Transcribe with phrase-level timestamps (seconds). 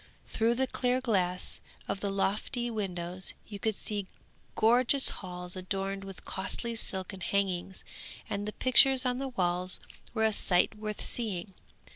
[0.29, 4.07] Through the clear glass of the lofty windows you could see
[4.55, 7.83] gorgeous halls adorned with costly silken hangings,
[8.27, 9.79] and the pictures on the walls
[10.15, 11.53] were a sight worth seeing.